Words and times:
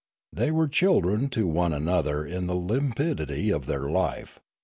They 0.33 0.49
were 0.49 0.67
children 0.67 1.29
to 1.29 1.45
one 1.45 1.71
another 1.73 2.25
in 2.25 2.47
the 2.47 2.55
limpidity 2.55 3.51
of 3.51 3.67
their 3.67 3.87
life. 3.87 4.39